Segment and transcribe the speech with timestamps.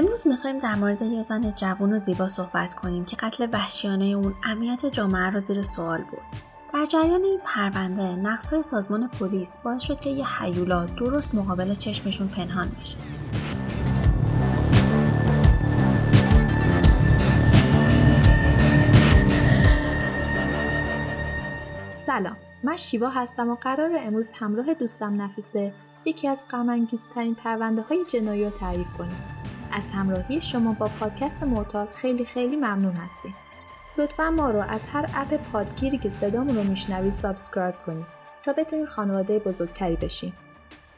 [0.00, 4.34] امروز می‌خوایم در مورد یه زن جوان و زیبا صحبت کنیم که قتل وحشیانه اون
[4.44, 6.42] امنیت جامعه رو زیر سوال برد.
[6.74, 12.28] در جریان این پرونده نقص سازمان پلیس باعث شد که یه حیولا درست مقابل چشمشون
[12.28, 12.96] پنهان بشه.
[21.94, 25.72] سلام من شیوا هستم و قرار امروز همراه دوستم نفیسه
[26.04, 29.39] یکی از غمانگیزترین پرونده های جنایی رو تعریف کنیم
[29.72, 33.34] از همراهی شما با پادکست مورتال خیلی خیلی ممنون هستیم.
[33.98, 38.06] لطفا ما رو از هر app پادگیری که صدامون رو میشنوید subscribe کنید
[38.42, 40.32] تا بتونید خانواده بزرگتری بشیم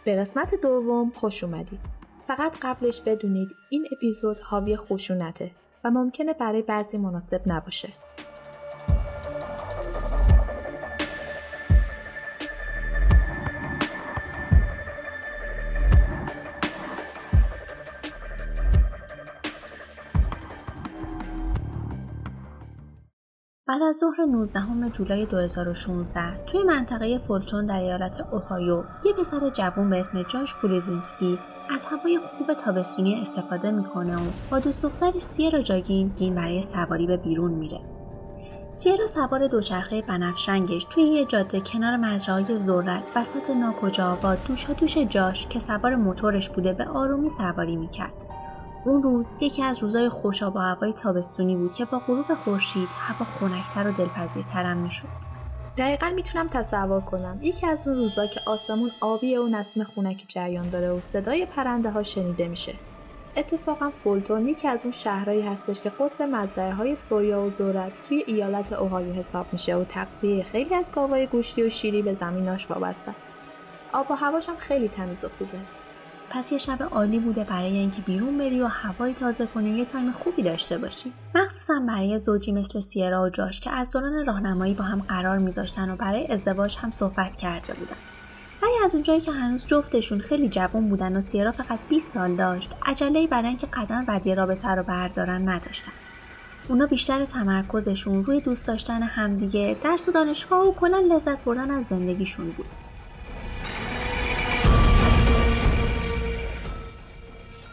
[0.05, 1.81] به قسمت دوم خوش اومدید.
[2.25, 5.51] فقط قبلش بدونید این اپیزود حاوی خشونته
[5.85, 7.89] و ممکنه برای بعضی مناسب نباشه.
[23.73, 29.91] بعد از ظهر 19 جولای 2016 توی منطقه فولتون در ایالت اوهایو یه پسر جوون
[29.91, 31.39] به اسم جاش کولیزینسکی
[31.71, 37.17] از هوای خوب تابستونی استفاده می‌کنه و با دوست دختر سیرا جاگین برای سواری به
[37.17, 37.81] بیرون میره.
[38.75, 44.99] سیرا سوار دوچرخه بنفشنگش توی یه جاده کنار مزرعه ذرت وسط ناکجا با دوشا دوش
[44.99, 48.13] جاش که سوار موتورش بوده به آرومی سواری می‌کرد.
[48.85, 53.27] اون روز یکی از روزای خوشا با هوای تابستونی بود که با غروب خورشید هوا
[53.41, 55.09] خنکتر و دلپذیرترم می‌شد.
[55.77, 57.39] دقیقا می‌تونم تصور کنم.
[57.43, 61.91] یکی از اون روزا که آسمون آبیه و نسیم خونکی جریان داره و صدای پرنده
[61.91, 62.75] ها شنیده میشه.
[63.37, 68.25] اتفاقا فولتون یکی از اون شهرهایی هستش که قطب مزرعه های سویا و ذرت توی
[68.27, 73.11] ایالت اوهایو حساب میشه و تغذیه خیلی از گاوای گوشتی و شیری به زمیناش وابسته
[73.11, 73.39] است.
[73.93, 75.82] آب و هواش هم خیلی تمیز و خوبه.
[76.35, 79.85] پس یه شب عالی بوده برای اینکه بیرون بری و هوای تازه کنی و یه
[79.85, 81.13] تایم خوبی داشته باشی.
[81.35, 85.91] مخصوصا برای زوجی مثل سیرا و جاش که از دوران راهنمایی با هم قرار میذاشتن
[85.91, 87.97] و برای ازدواج هم صحبت کرده بودن.
[88.63, 92.75] ولی از اونجایی که هنوز جفتشون خیلی جوان بودن و سیرا فقط 20 سال داشت
[92.87, 95.93] عجله برای اینکه قدم ردی رابطه رو بردارن نداشتن.
[96.69, 101.87] اونا بیشتر تمرکزشون روی دوست داشتن همدیگه درس و دانشگاه و کلا لذت بردن از
[101.87, 102.67] زندگیشون بود.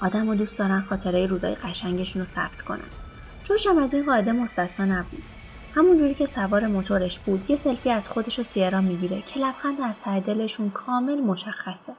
[0.01, 2.89] آدم و دوست دارن خاطره روزای قشنگشون رو ثبت کنن.
[3.43, 5.23] جوش هم از این قاعده مستثنا نبود.
[5.75, 9.99] همونجوری که سوار موتورش بود یه سلفی از خودش و سیرا می‌گیره که لبخند از
[9.99, 11.93] ته دلشون کامل مشخصه.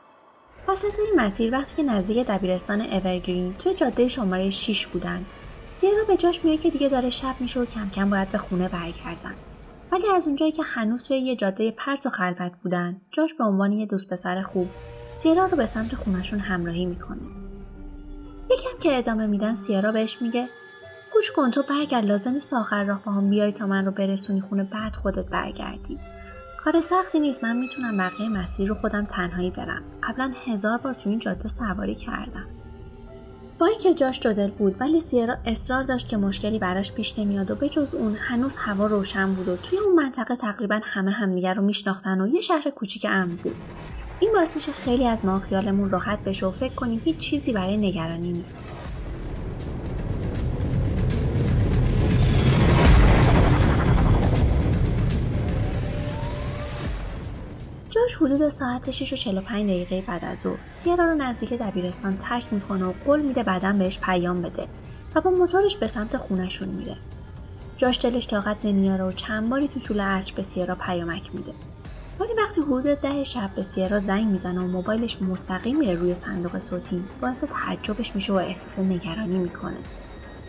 [0.69, 5.25] وسط این مسیر وقتی که نزدیک دبیرستان اورگرین توی جاده شماره 6 بودن
[5.71, 8.69] سیرا به جاش میگه که دیگه داره شب میشه و کم کم باید به خونه
[8.69, 9.34] برگردن.
[9.93, 13.72] ولی از اونجایی که هنوز توی یه جاده پرت و خلوت بودن جاش به عنوان
[13.72, 14.69] یه دوست پسر خوب
[15.12, 17.40] سیرا رو به سمت خونشون همراهی می‌کنه.
[18.50, 20.47] یکم که ادامه میدن سیارا بهش میگه
[21.15, 24.65] گوش کن تو برگرد لازم نیست آخر راه با بیای تا من رو برسونی خونه
[24.65, 25.99] بعد خودت برگردی.
[26.65, 29.83] کار سختی نیست من می‌تونم بقیه مسیر رو خودم تنهایی برم.
[30.03, 32.47] قبلا هزار بار تو این جاده سواری کردم.
[33.59, 37.50] با اینکه جاش دو دل بود ولی سیارا اصرار داشت که مشکلی براش پیش نمیاد
[37.50, 41.55] و به جز اون هنوز هوا روشن بود و توی اون منطقه تقریبا همه همدیگر
[41.55, 43.56] رو میشناختن و یه شهر کوچیک امن بود.
[44.21, 47.77] این باعث میشه خیلی از ما خیالمون راحت بشه و فکر کنیم هیچ چیزی برای
[47.77, 48.65] نگرانی نیست.
[57.91, 60.59] جاش حدود ساعت 6 و 45 دقیقه بعد از ظهر.
[60.69, 64.69] سیرا رو نزدیک دبیرستان ترک می‌کنه و قول میده بعدا بهش پیام بده
[65.15, 66.97] و با موتورش به سمت خونشون میره.
[67.77, 71.53] جاش دلش طاقت نمیاره و چند باری تو طول عصر به سیرا پیامک میده.
[72.21, 76.59] ولی وقتی حدود ده شب به سیرا زنگ می‌زنه و موبایلش مستقیم میره روی صندوق
[76.59, 79.77] صوتی باعث تعجبش میشه و احساس نگرانی می‌کنه.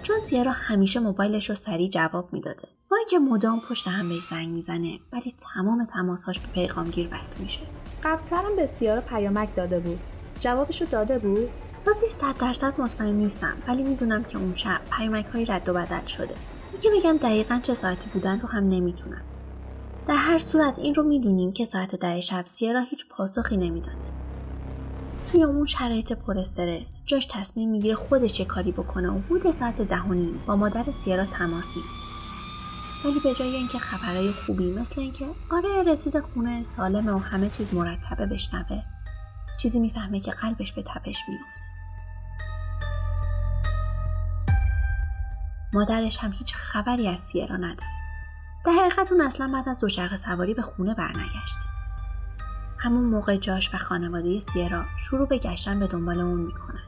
[0.02, 2.68] چون سیرا همیشه موبایلش رو سریع جواب می‌داده.
[2.92, 7.62] با اینکه مدام پشت هم بهش زنگ می‌زنه ولی تمام تماسهاش به پیغامگیر وصل میشه.
[8.04, 10.00] قبلترم به سیارا پیامک داده بود.
[10.40, 11.50] جوابش رو داده بود؟
[11.88, 16.06] واسه صد درصد مطمئن نیستم ولی می‌دونم که اون شب پیامک های رد و بدل
[16.06, 16.36] شده.
[16.72, 19.22] اینکه بگم دقیقا چه ساعتی بودن رو هم نمی‌تونم.
[20.12, 24.06] در هر صورت این رو می‌دونیم که ساعت ده شب سیرا هیچ پاسخی نمی‌داده.
[25.32, 29.82] توی اون شرایط پر استرس جاش تصمیم می‌گیره خودش یه کاری بکنه و حدود ساعت
[29.82, 31.96] ده و نیم با مادر سیرا تماس می‌گیره.
[33.06, 37.74] ولی به جای اینکه خبرهای خوبی مثل اینکه آره رسید خونه سالمه و همه چیز
[37.74, 38.84] مرتبه بشنوه
[39.60, 41.62] چیزی می‌فهمه که قلبش به تپش میفته
[45.74, 48.01] مادرش هم هیچ خبری از سیرا نداره
[48.66, 51.62] در حقیقت اون اصلا بعد از دوچرخه سواری به خونه برنگشته
[52.78, 56.84] همون موقع جاش و خانواده سیرا شروع به گشتن به دنبال اون می‌کنن.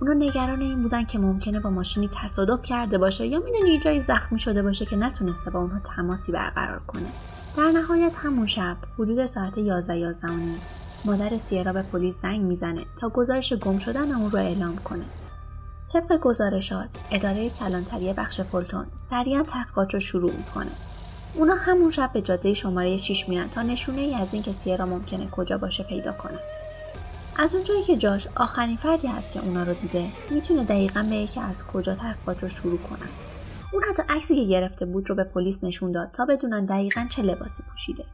[0.00, 4.38] اونا نگران این بودن که ممکنه با ماشینی تصادف کرده باشه یا می‌دونی جایی زخمی
[4.38, 7.08] شده باشه که نتونسته با اونها تماسی برقرار کنه.
[7.56, 10.28] در نهایت همون شب حدود ساعت 11 11
[11.04, 15.04] مادر سیرا به پلیس زنگ می‌زنه تا گزارش گم شدن اون رو اعلام کنه.
[15.92, 20.70] طبق گزارشات اداره کلانتری بخش فولتون سریعا تحقیقات رو شروع می‌کنه.
[21.34, 25.28] اونا همون شب به جاده شماره 6 میرن تا نشونه ای از اینکه سیرا ممکنه
[25.30, 26.40] کجا باشه پیدا کنن.
[27.38, 31.40] از اونجایی که جاش آخرین فردی هست که اونا رو دیده می‌تونه دقیقا به که
[31.40, 33.08] از کجا تحقیقات رو شروع کنن
[33.72, 37.22] اون حتی عکسی که گرفته بود رو به پلیس نشون داد تا بدونن دقیقا چه
[37.22, 38.04] لباسی پوشیده.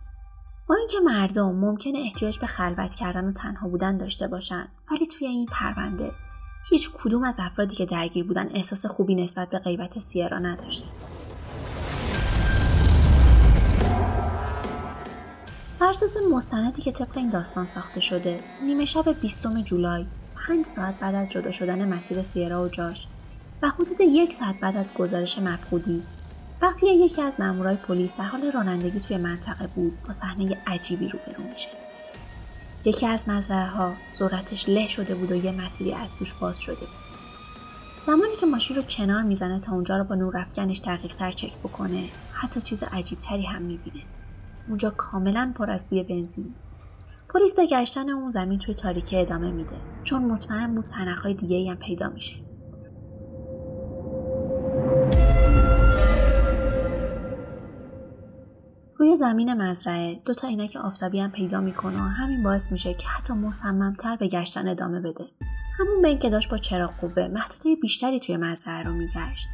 [0.68, 5.26] با اینکه مردم ممکنه احتیاج به خلوت کردن و تنها بودن داشته باشن ولی توی
[5.26, 6.12] این پرونده
[6.70, 10.86] هیچ کدوم از افرادی که درگیر بودن احساس خوبی نسبت به غیبت سیرا نداشته
[15.84, 20.06] بر اساس مستندی که طبق این داستان ساخته شده نیمه شب 20 جولای
[20.48, 23.06] پنج ساعت بعد از جدا شدن مسیر سیرا و جاش
[23.62, 26.02] و حدود یک ساعت بعد از گزارش مفقودی.
[26.62, 31.44] وقتی یکی از مامورای پلیس در حال رانندگی توی منطقه بود با صحنه عجیبی روبرو
[31.50, 31.68] میشه.
[32.84, 36.76] یکی از مزرعه ها ذرتش له شده بود و یه مسیری از توش باز شده
[36.76, 36.88] بود.
[38.00, 41.56] زمانی که ماشین رو کنار می‌زنه تا اونجا رو با نور افکنش دقیق تر چک
[41.58, 44.04] بکنه حتی چیز عجیب تری هم می‌بینه.
[44.68, 46.54] اونجا کاملا پر از بوی بنزین.
[47.34, 52.08] پلیس به گشتن اون زمین توی تاریکی ادامه میده چون مطمئن سنخهای دیگه هم پیدا
[52.08, 52.34] میشه.
[58.98, 63.08] روی زمین مزرعه دو تا عینک آفتابی هم پیدا می‌کنه و همین باعث میشه که
[63.08, 65.24] حتی مصممتر به گشتن ادامه بده.
[65.78, 69.48] همون بین که داشت با چراغ قوه محدوده بیشتری توی مزرعه رو میگشت.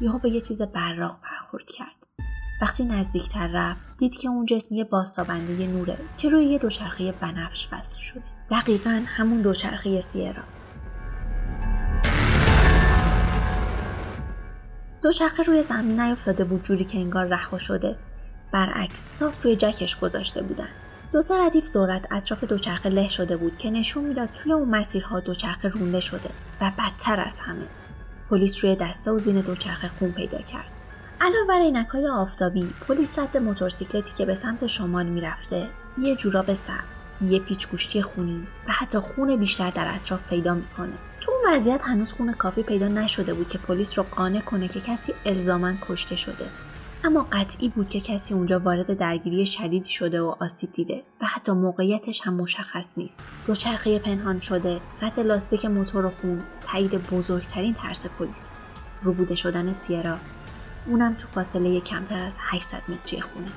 [0.00, 1.95] یهو به یه چیز براق برخورد کرد.
[2.62, 7.68] وقتی نزدیکتر رفت دید که اون جسم یه بازتابنده نوره که روی یه دوچرخه بنفش
[7.72, 8.22] وصل شده.
[8.50, 10.42] دقیقا همون دوچرخه سیرا.
[15.02, 17.98] دوچرخه روی زمین نیفتاده بود جوری که انگار رها شده.
[18.52, 20.68] برعکس صاف روی جکش گذاشته بودن.
[21.12, 25.20] دو سه ردیف ذرت اطراف دوچرخه له شده بود که نشون می‌داد توی اون مسیرها
[25.20, 26.30] دوچرخه رونده شده
[26.60, 27.66] و بدتر از همه.
[28.30, 30.75] پلیس روی دسته و زین دوچرخه خون پیدا کرد.
[31.20, 35.68] علاوه بر عینکهای آفتابی پلیس رد موتورسیکلتی که به سمت شمال می‌رفته
[35.98, 40.92] یه جوراب سبز یه پیچ گوشتی خونی و حتی خون بیشتر در اطراف پیدا می‌کنه.
[41.20, 44.80] تو اون وضعیت هنوز خون کافی پیدا نشده بود که پلیس رو قانع کنه که
[44.80, 46.50] کسی الزاما کشته شده.
[47.04, 51.52] اما قطعی بود که کسی اونجا وارد درگیری شدیدی شده و آسیب دیده و حتی
[51.52, 53.22] موقعیتش هم مشخص نیست.
[53.46, 58.58] دوچرخه پنهان شده رد لاستیک موتور و خون تایید بزرگترین ترس پلیس بود.
[59.02, 60.18] روبوده شدن سیرا.
[60.86, 63.52] اونم تو فاصله کمتر از 800 متری خونه.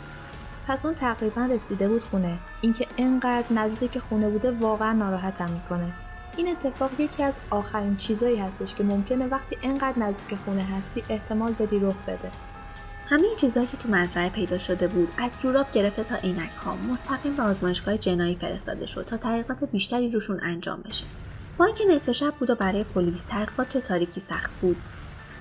[0.67, 2.37] پس اون تقریبا رسیده بود خونه.
[2.61, 5.93] اینکه انقدر نزدیک خونه بوده واقعا ناراحتم می‌کنه.
[6.37, 11.51] این اتفاق یکی از آخرین چیزایی هستش که ممکنه وقتی انقدر نزدیک خونه هستی احتمال
[11.51, 12.31] بدی رخ بده.
[13.09, 17.35] همه چیزهایی که تو مزرعه پیدا شده بود از جوراب گرفته تا عینک ها مستقیم
[17.35, 21.05] به آزمایشگاه جنایی فرستاده شد تا تحقیقات بیشتری روشون انجام بشه.
[21.57, 24.77] با اینکه نصف شب بود و برای پلیس تحقیقات تو تاریکی سخت بود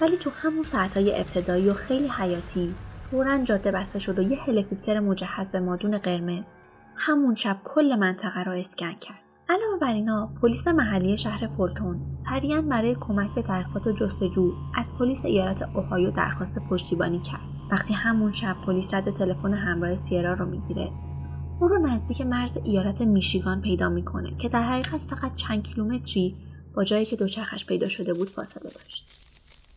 [0.00, 2.74] ولی تو همون ساعتهای ابتدایی و خیلی حیاتی
[3.10, 6.52] فورا جاده بسته شد و یه هلیکوپتر مجهز به مادون قرمز
[6.96, 9.18] همون شب کل منطقه را اسکن کرد.
[9.48, 14.92] علاوه بر اینا پلیس محلی شهر فولتون سریعا برای کمک به تحقیقات و جستجو از
[14.98, 17.40] پلیس ایالت اوهایو درخواست پشتیبانی کرد.
[17.70, 20.92] وقتی همون شب پلیس رد تلفن همراه سیرا رو می‌گیره
[21.60, 26.36] او رو نزدیک مرز ایالت میشیگان پیدا می‌کنه که در حقیقت فقط چند کیلومتری
[26.74, 29.17] با جایی که دوچرخش پیدا شده بود فاصله داشت.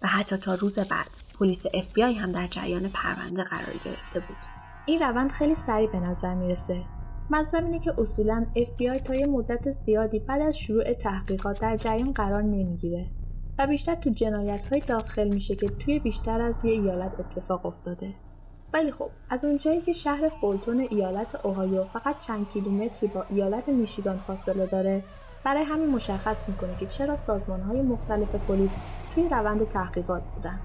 [0.03, 4.38] و حتی تا روز بعد پلیس FBI هم در جریان پرونده قرار گرفته بود.
[4.86, 6.84] این روند خیلی سریع به نظر می‌رسه.
[7.29, 12.12] مطلب اینه که اصولا FBI تا یه مدت زیادی بعد از شروع تحقیقات در جریان
[12.12, 13.08] قرار نمی‌گیره
[13.60, 18.13] و بیشتر تو جنایت های داخل میشه که توی بیشتر از یه ایالت اتفاق افتاده.
[18.74, 24.17] ولی خب از اونجایی که شهر فولتون ایالت اوهایو فقط چند کیلومتری با ایالت میشیگان
[24.17, 25.03] فاصله داره
[25.43, 28.77] برای همین مشخص می‌کنه که چرا سازمان های مختلف پلیس
[29.15, 30.60] توی روند تحقیقات بودن.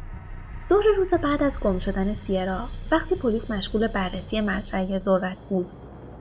[0.67, 2.59] ظهر روز بعد از گم شدن سیرا
[2.93, 5.67] وقتی پلیس مشغول بررسی مزرعه ذرت بود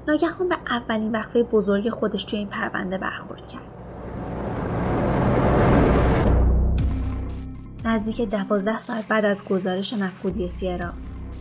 [0.07, 3.61] ناگهان به اولین وقفه بزرگ خودش توی این پرونده برخورد کرد.
[7.85, 10.93] نزدیک دوازده ساعت بعد از گزارش مفقودی سیرا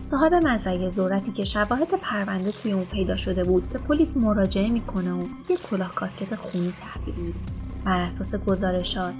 [0.04, 5.12] صاحب مزرعه ذرتی که شواهد پرونده توی اون پیدا شده بود به پلیس مراجعه می‌کنه
[5.12, 7.38] و یک کلاه کاسکت خونی تحویل میده.
[7.84, 9.14] بر اساس گزارشات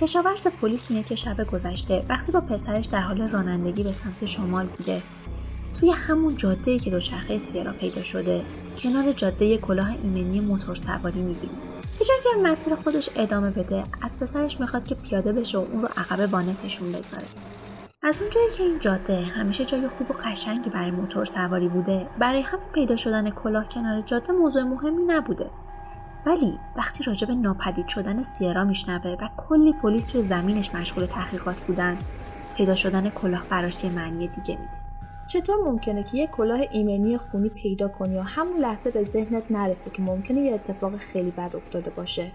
[0.00, 4.66] کشاورز پلیس میگه که شب گذشته وقتی با پسرش در حال رانندگی به سمت شمال
[4.66, 5.02] بوده
[5.80, 8.44] توی همون جاده که دوچرخه سیرا پیدا شده
[8.78, 11.52] کنار جاده کلاه ایمنی موتور سواری می‌بینه.
[11.98, 15.88] به که مسیر خودش ادامه بده از پسرش می‌خواد که پیاده بشه و اون رو
[15.96, 17.26] عقب وانتشون بذاره.
[18.02, 22.42] از اونجایی که این جاده همیشه جای خوب و قشنگی برای موتور سواری بوده برای
[22.42, 25.50] همین پیدا شدن کلاه کنار جاده موضوع مهمی نبوده.
[26.26, 31.56] ولی وقتی راجع به ناپدید شدن سیرا میشنوه و کلی پلیس توی زمینش مشغول تحقیقات
[31.56, 31.98] بودن
[32.56, 34.78] پیدا شدن کلاه براش یه معنی دیگه میده.
[35.26, 39.90] چطور ممکنه که یه کلاه ایمنی خونی پیدا کنی و همون لحظه به ذهنت نرسه
[39.90, 42.32] که ممکنه یه اتفاق خیلی بد افتاده باشه؟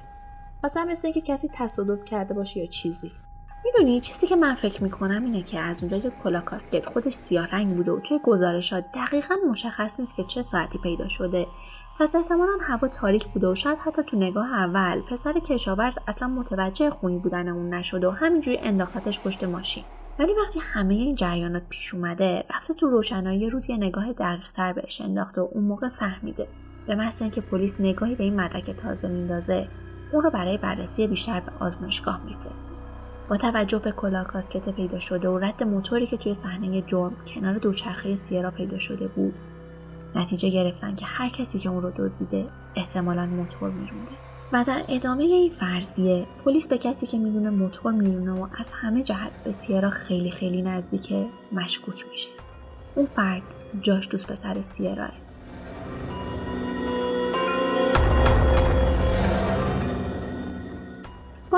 [0.64, 3.12] مثلا مثل اینکه کسی تصادف کرده باشه یا چیزی؟
[3.66, 7.48] می‌دونی چیزی که من فکر می‌کنم اینه که از اونجا که کلاه کاسکت خودش سیاه
[7.48, 11.48] رنگ بوده و توی گزارشات دقیقا مشخص نیست که چه ساعتی پیدا شده
[12.00, 16.90] پس احتمالا هوا تاریک بوده و شاید حتی تو نگاه اول پسر کشاورز اصلا متوجه
[16.90, 19.84] خونی بودن اون نشده و همینجوری انداختش پشت ماشین.
[20.20, 25.02] ولی وقتی همه این جریانات پیش اومده رفته تو روشنایی روز یه نگاه دقیقتر بهش
[25.02, 26.48] انداخته و اون موقع فهمیده.
[26.88, 29.68] به محض اینکه پلیس نگاهی به این مدرک تازه میندازه
[30.14, 32.83] اون رو برای بررسی بیشتر به آزمایشگاه میفرسته.
[33.30, 37.54] با توجه به کلاه کاسکت پیدا شده و رد موتوری که توی صحنه جرم کنار
[37.54, 39.34] دوچرخه سیرا پیدا شده بود
[40.16, 44.12] نتیجه گرفتن که هر کسی که اون رو دزدیده احتمالا موتور میرونده.
[44.52, 49.04] و در ادامه این فرضیه پلیس به کسی که می‌دونه موتور میرونه و از همه
[49.04, 52.30] جهت به سیرا خیلی خیلی نزدیکه مشکوک میشه.
[52.96, 53.42] اون فرد
[53.82, 55.12] جاش دوست پسر سیراه.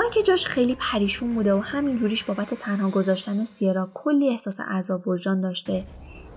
[0.06, 5.08] اینکه جاش خیلی پریشون بوده و همین جوریش بابت تنها گذاشتن سیرا کلی احساس عذاب
[5.08, 5.84] وجدان داشته.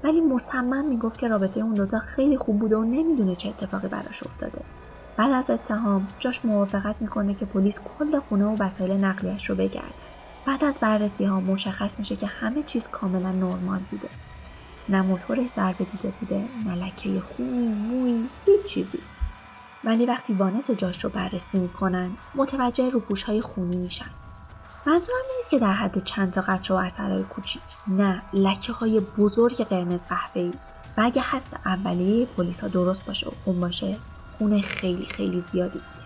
[0.03, 4.23] ولی مصمم می‌گفت که رابطه اون دوتا خیلی خوب بوده و نمی‌دونه چه اتفاقی براش
[4.23, 4.61] افتاده.
[5.17, 10.03] بعد از اتهام جاش موافقت می‌کنه که پلیس کل خونه و وسایل نقلیش رو بگرده.
[10.45, 14.09] بعد از بررسی ها مشخص میشه که همه چیز کاملا نرمال بوده.
[14.89, 18.99] نه موتورش ضربه دیده بوده نه لکه خونی موی هیچ چیزی.
[19.83, 24.09] ولی وقتی وانت جاش رو بررسی می‌کنن متوجه روپوش های خونی میشن.
[24.85, 27.61] منظورم نیست که در حد چند تا قطره و اثرهای کوچیک.
[27.87, 30.53] نه لکه های بزرگ قرمز قهوه‌ای.
[30.97, 33.97] و اگه حدس اولیه پلیس ها درست باشه و خون باشه
[34.37, 36.05] خون خیلی خیلی زیادی بوده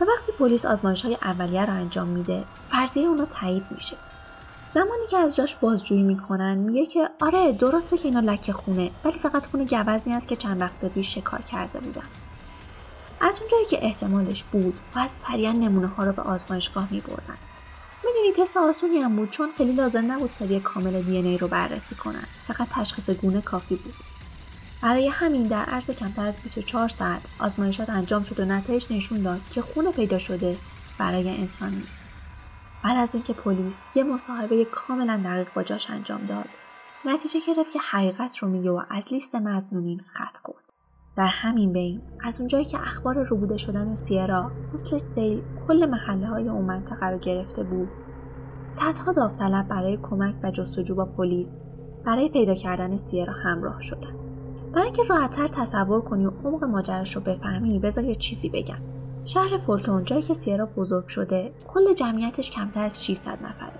[0.00, 3.96] و وقتی پلیس آزمایش های اولیه رو انجام میده فرضیه اونا تایید میشه.
[4.70, 9.18] زمانی که از جاش بازجویی می‌کنن میگه که آره درسته که اینا لکه خونه ولی
[9.18, 12.02] فقط خون گوزنی است که چند وقت پیش شکار کرده بودن.
[13.20, 17.38] از اونجایی که احتمالش بود باید سریعا نمونه ها رو به آزمایشگاه میبردن.
[18.04, 21.94] می‌دونی تست آسونی هم بود چون خیلی لازم نبود سری کامل دی ای رو بررسی
[21.94, 22.26] کنن.
[22.46, 23.94] فقط تشخیص گونه کافی بود.
[24.82, 29.40] برای همین در عرض کمتر از 24 ساعت آزمایشات انجام شد و نتایج نشون داد
[29.50, 30.56] که خون پیدا شده
[30.98, 32.04] برای انسان نیست.
[32.84, 36.48] بعد از اینکه پلیس یه مصاحبه کاملا دقیق با جاش انجام داد.
[37.04, 40.65] نتیجه گرفت که حقیقت رو میگه و از لیست مزنونین خط خورد.
[41.16, 46.48] در همین بین از اونجایی که اخبار روبوده شدن سیرا مثل سیل کل محله های
[46.48, 47.88] اون منطقه رو گرفته بود.
[48.66, 51.56] صدها داوطلب برای کمک و جستجو با پلیس
[52.04, 54.14] برای پیدا کردن سیرا همراه شدن.
[54.72, 58.78] برای اینکه راحتتر تصور کنی و عمق ماجرش رو بفهمی بذار یه چیزی بگم.
[59.24, 63.72] شهر فولتون جایی که سیرا بزرگ شده کل جمعیتش کمتر از 600 نفره.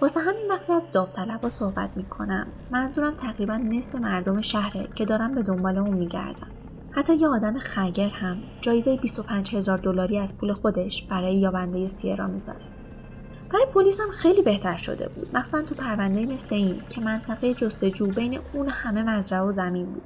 [0.00, 5.42] واسه همین وقتی از داوطلبا صحبت می‌کنم منظورم تقریبا نصف مردم شهره که دارن به
[5.42, 6.59] دنبال اون میگردن.
[6.92, 12.26] حتی یه آدم خگر هم جایزه 25 هزار دلاری از پول خودش برای یابنده سیرا
[12.26, 12.64] می‌ذاره.
[13.52, 15.36] برای پلیس هم خیلی بهتر شده بود.
[15.36, 20.02] مخصوصا تو پرونده مثل این که منطقه جستجو بین اون همه مزرعه و زمین بود.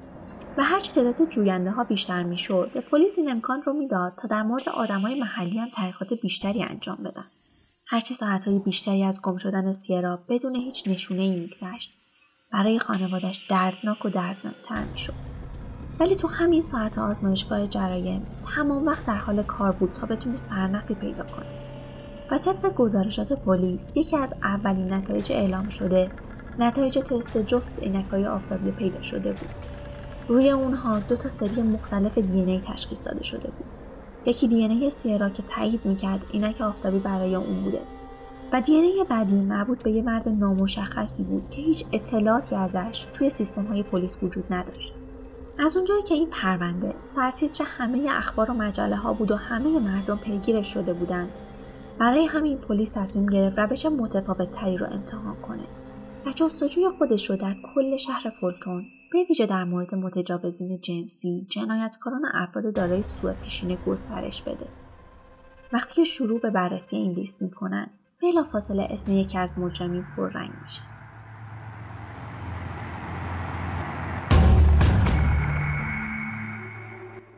[0.59, 4.43] و هرچی تعداد جوینده ها بیشتر می‌شد به پلیس این امکان رو می‌داد تا در
[4.43, 7.25] مورد آدمای محلی هم تحقیقات بیشتری انجام بدن.
[7.87, 11.93] هرچی ساعتهای بیشتری از گم شدن سیرا بدون هیچ نشونه ای میگذشت
[12.53, 15.34] برای خانوادش دردناک و دردناکتر می‌شد.
[16.01, 20.95] ولی تو همین ساعت آزمایشگاه جرایم تمام وقت در حال کار بود تا بتونه سرنخی
[20.95, 21.47] پیدا کنه.
[22.31, 26.11] و طبق گزارشات پلیس یکی از اولین نتایج اعلام شده
[26.59, 29.51] نتایج تست جفت عینکهای آفتابی پیدا شده بود.
[30.29, 33.67] روی اونها دو تا سری مختلف دی ای تشخیص داده شده بود.
[34.27, 37.83] یکی دی ای سیرا که تایید می‌کرد عینک آفتابی برای اون بوده.
[38.53, 43.31] و دی ای بعدی مربوط به یه مرد نامشخصی بود که هیچ اطلاعاتی ازش توی
[43.31, 44.95] سیستم های پلیس وجود نداشت.
[45.59, 50.17] از اونجایی که این پرونده سرتیتر همه اخبار و مجله ها بود و همه مردم
[50.17, 51.31] پیگیرش شده بودند
[51.99, 55.65] برای همین پلیس تصمیم گرفت روش متفاوت تری رو امتحان کنه
[56.27, 62.25] و جستجوی خودش رو در کل شهر فولتون به ویژه در مورد متجاوزین جنسی جنایتکاران
[62.25, 64.67] و افراد دارای سوء پیشینه گسترش بده.
[65.73, 67.91] وقتی که شروع به بررسی این لیست می‌کنن
[68.23, 70.94] بلافاصله اسم یکی از مجرمین پررنگ میشه.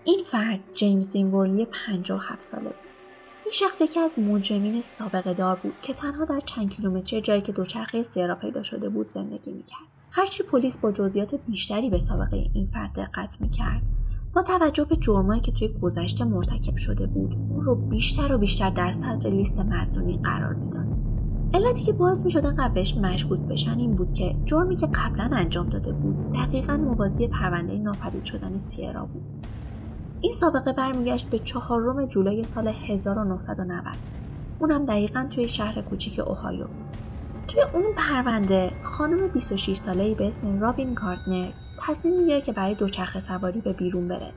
[0.06, 2.74] این فرد جیمز دینورلی 57 ساله بود.
[3.44, 7.52] این شخص یکی از مجرمین سابقه دار بود که تنها در چند کیلومتر جایی که
[7.52, 9.88] دوچرخه سیارا پیدا شده بود زندگی می‌کرد.
[10.10, 13.82] هرچی پلیس با جزئیات بیشتری به سابقه این فرد دقت می‌کرد.
[14.34, 18.70] با توجه به جرمایی که توی گذشته مرتکب شده بود اون رو بیشتر و بیشتر
[18.70, 20.86] در صدر لیست مزدونی قرار می‌داد.
[21.54, 25.68] علتی که باعث می شدن قبلش مشکوک بشن این بود که جرمی که قبلا انجام
[25.68, 29.35] داده بود دقیقا موازی پرونده ناپدید شدن سیرا بود.
[30.26, 33.84] این سابقه برمیگشت به چهارم جولای سال 1990
[34.58, 36.66] اونم دقیقا توی شهر کوچیک اوهایو.
[37.48, 41.52] توی اون پرونده خانم 26 ساله‌ای به اسم رابین گاردنر
[41.86, 44.32] تصمیم می‌گیره که برای دوچرخه سواری به بیرون بره.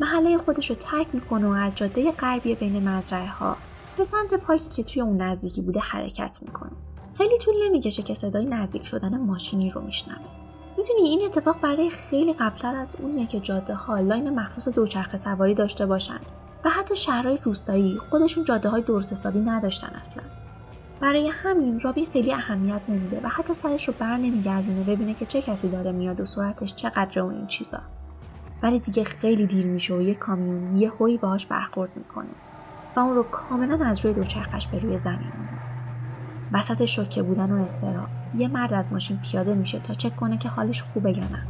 [0.00, 3.56] محله خودش رو ترک می‌کنه و از جاده غربی بین مزرعه ها
[3.96, 6.72] به سمت پارکی که توی اون نزدیکی بوده حرکت می‌کنه.
[7.14, 10.39] خیلی طول نمی‌کشه که صدای نزدیک شدن ماشینی رو میشنوه.
[10.80, 15.54] می‌دونی این اتفاق برای خیلی قبلتر از اونیه که جاده ها لاین مخصوص دوچرخه سواری
[15.54, 16.20] داشته باشن
[16.64, 20.22] و حتی شهرهای روستایی خودشون جاده های درست حسابی نداشتن اصلا.
[21.00, 25.42] برای همین رابی خیلی اهمیت نمیده و حتی سرش رو بر نمیگردونه ببینه که چه
[25.42, 27.78] کسی داره میاد و سرعتش چقدر و این چیزا.
[28.62, 32.30] ولی دیگه خیلی دیر میشه و یه کامیون یه هوی باهاش برخورد می‌کنه
[32.96, 35.74] و اون رو کاملا از روی دوچرخش به روی زمین میندازه.
[36.52, 40.48] وسط شوکه بودن و استرا یه مرد از ماشین پیاده میشه تا چک کنه که
[40.48, 41.42] حالش خوبه یا نه.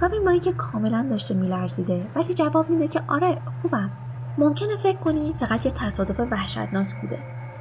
[0.00, 3.90] رابین با اینکه کاملا داشته میلرزیده ولی جواب میده که آره خوبم.
[4.38, 7.18] ممکنه فکر کنی فقط یه تصادف وحشتناک بوده.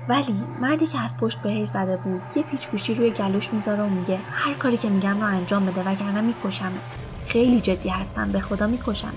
[0.10, 4.20] ولی مردی که از پشت بهش زده بود یه پیچگوشی روی گلوش می‌ذاره و میگه
[4.32, 6.72] هر کاری که میگم رو انجام بده وگرنه میکشمه.
[7.28, 9.12] خیلی جدی هستم به خدا میکشمه.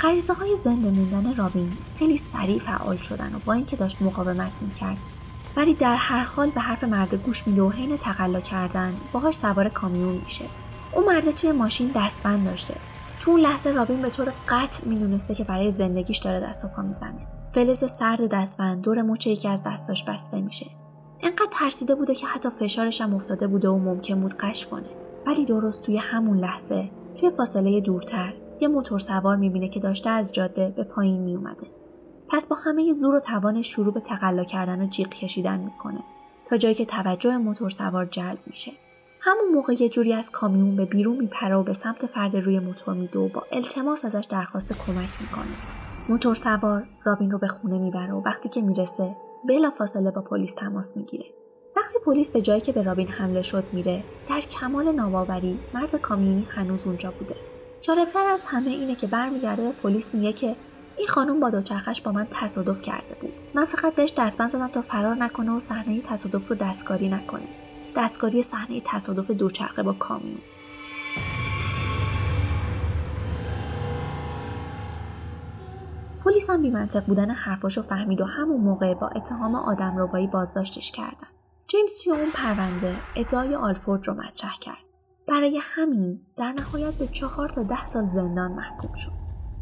[0.00, 4.96] غریزه های زنده موندن رابین خیلی سریع فعال شدن و با اینکه داشت مقاومت می‌کرد.
[5.56, 9.68] ولی در هر حال به حرف مرد گوش میده و حین تقلا کردن باهاش سوار
[9.68, 10.44] کامیون میشه.
[10.94, 12.74] اون مرد توی ماشین دستبند داشته.
[13.20, 16.82] تو اون لحظه رابین به طور قطع می‌دونسته که برای زندگیش داره دست و پا
[16.82, 17.26] می‌زنه.
[17.54, 20.66] فلز سرد دستبند دور مچ یکی از دستاش بسته میشه.
[21.22, 24.88] انقدر ترسیده بوده که حتی فشارش هم افتاده بوده و ممکن بود قش کنه.
[25.26, 30.32] ولی درست توی همون لحظه توی فاصله دورتر یه موتور سوار می‌بینه که داشته از
[30.32, 31.66] جاده به پایین میومده
[32.28, 36.00] پس با همه زور و توان شروع به تقلا کردن و جیغ کشیدن می‌کنه
[36.50, 38.72] تا جایی که توجه موتور سوار جلب میشه.
[39.20, 42.94] همون موقع یه جوری از کامیون به بیرون میپره و به سمت فرد روی موتور
[42.94, 45.54] میده و با التماس ازش درخواست کمک می‌کنه.
[46.08, 49.16] موتور سوار رابین رو به خونه می‌بره و وقتی که می‌رسه
[49.48, 51.24] بلا فاصله با پلیس تماس می‌گیره.
[51.76, 56.46] وقتی پلیس به جایی که به رابین حمله شد میره در کمال ناباوری مرز کامیونی
[56.50, 57.36] هنوز اونجا بوده.
[57.86, 60.56] جالبتر از همه اینه که برمیگرده پلیس میگه که
[60.96, 63.32] این خانم با دوچرخش با من تصادف کرده بود.
[63.54, 67.48] من فقط بهش دستبند زدم تا فرار نکنه و صحنه تصادف رو دستکاری نکنه.
[67.96, 70.38] دستکاری صحنه تصادف دوچرخه با کامیون
[76.24, 81.28] پلیس هم بیمنطق بودن حرفاشو فهمید و همون موقع با اتهام آدم بازداشتش کردن.
[81.66, 84.83] جیمز توی اون پرونده ادعای آلفورد رو مطرح کرد.
[85.28, 89.12] برای همین در نهایت به چهار تا ده سال زندان محکوم شد.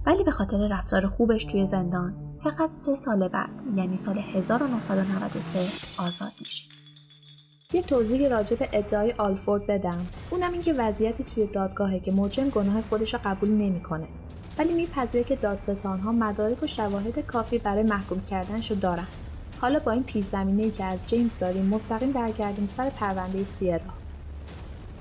[0.06, 5.58] ولی به خاطر رفتار خوبش توی زندان فقط سه سال بعد یعنی سال 1993
[5.98, 6.64] آزاد میشه.
[7.72, 10.06] یه توضیح راجع به ادعای آلفورد بدم.
[10.30, 14.08] اونم اینکه وضعیتی توی دادگاهه که مجرم گناه خودش رو قبول نمی‌کنه.
[14.58, 19.06] ولی میپذیره که دادستانها مدارک و شواهد کافی برای محکوم کردنشو دارن.
[19.60, 24.01] حالا با این پیش زمینه ای که از جیمز داریم مستقیم برگردیم سر پرونده سیرا.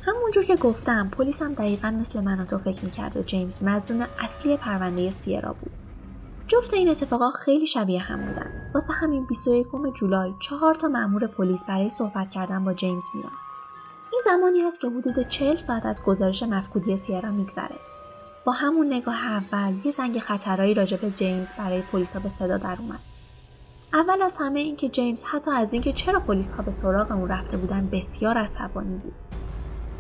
[0.02, 4.58] همونجور که گفتم پلیس هم دقیقا مثل من تو فکر می‌کرد و جیمز مزنون اصلی
[4.58, 5.72] پرونده سیرا بود.
[6.48, 11.66] جفت این اتفاقا خیلی شبیه هم بودن واسه همین 21 جولای چهار تا مأمور پلیس
[11.66, 13.30] برای صحبت کردن با جیمز میرن.
[14.12, 17.76] این زمانی است که حدود 40 ساعت از گزارش مفقودی سیرا میگذره.
[18.46, 22.78] با همون نگاه اول یه زنگ خطرایی راجع به جیمز برای پلیسا به صدا در
[22.80, 23.00] اومد.
[23.94, 27.58] اول از همه اینکه جیمز حتی از اینکه چرا پلیس ها به سراغ اون رفته
[27.58, 29.14] بودن بسیار عصبانی بود.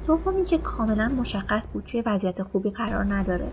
[0.07, 3.51] دومی که کاملا مشخص بود توی وضعیت خوبی قرار نداره.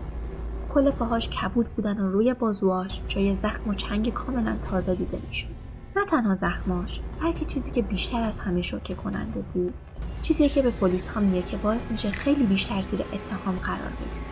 [0.73, 5.47] کل پاهاش کبود بودن و روی بازوهاش جای زخم و چنگ کاملا تازه دیده می‌شد.
[5.95, 9.73] نه تنها زخماش بلکه چیزی که بیشتر از همه شوکه کننده بود.
[10.21, 14.25] چیزی که به پلیس ها میگه که باعث میشه خیلی بیشتر زیر اتهام قرار بگیره.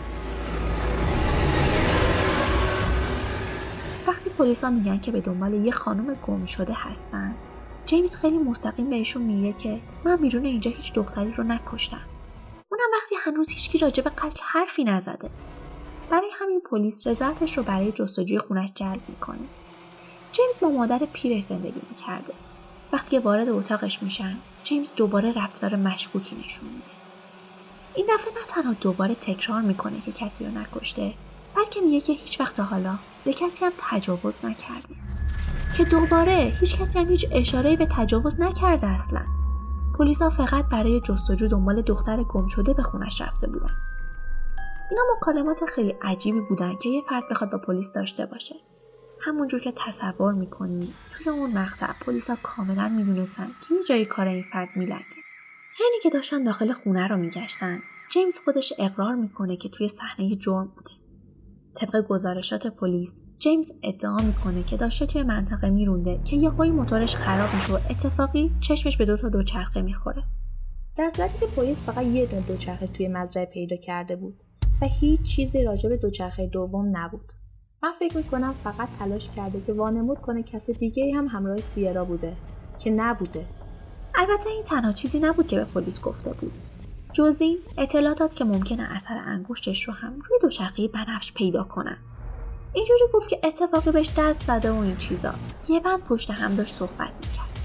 [4.07, 7.35] وقتی پلیس ها میگن که به دنبال یه خانم گم شده هستن
[7.87, 12.01] جیمز خیلی مستقیم بهشون میگه که من بیرون اینجا هیچ دختری رو نکشتم.
[12.69, 15.29] اونم وقتی هنوز هیچکی راجع به قتل حرفی نزده.
[16.09, 19.39] برای همین پلیس رضایتش رو برای جستجوی خونش جلب می‌کنه.
[20.31, 22.33] جیمز با مادر پیرش زندگی می‌کرده.
[22.93, 26.85] وقتی که وارد اتاقش میشن جیمز دوباره رفتار مشکوکی نشون میده.
[27.95, 31.13] این دفعه نه تنها دوباره تکرار می‌کنه که کسی رو نکشته
[31.55, 35.06] بلکه میگه که هیچ وقت حالا به کسی هم تجاوز نکرده.
[35.77, 39.25] که دوباره هیچ کسی هم هیچ اشاره به تجاوز نکرده اصلا.
[39.97, 43.71] پلیسا فقط برای جستجو دنبال دختر گم شده به خونش رفته بودن.
[44.89, 48.55] اینا مکالمات خیلی عجیبی بودن که یه فرد بخواد با پلیس داشته باشه.
[49.21, 54.43] همونجور که تصور می‌کنی توی اون مقطع پلیسا کاملا می‌دونستن که یه جایی کار این
[54.53, 55.05] فرد میلنگه.
[55.79, 57.79] یعنی که داشتن داخل خونه رو میگشتن.
[58.11, 60.96] جیمز خودش اقرار می‌کنه که توی صحنه جرم بوده.
[61.77, 67.53] طبق گزارشات پلیس جیمز ادعا می‌کنه که داشته توی منطقه میرونده که یهویی موتورش خراب
[67.55, 70.23] میشه و اتفاقی چشمش به دو تا دوچرخه می‌خوره.
[70.95, 74.43] در صورتی که پلیس فقط یه دونه دوچرخه توی مزرعه پیدا کرده بود
[74.81, 77.33] و هیچ چیزی راجع به دوچرخه دوم نبود.
[77.83, 82.33] من فکر می‌کنم فقط تلاش کرده که وانمود کنه کسی دیگه هم همراه سیرا بوده
[82.79, 83.45] که نبوده.
[84.15, 86.51] البته این تنها چیزی نبود که به پلیس گفته بود.
[87.41, 91.97] این اطلاع داد که ممکنه اثر انگشتش رو هم روی دوچرخه بنفش پیدا کنن
[92.73, 95.33] اینجوری گفت که اتفاقی بهش دست زده و این چیزا.
[95.69, 97.59] یه بند پشت هم داشت صحبت می‌کرد.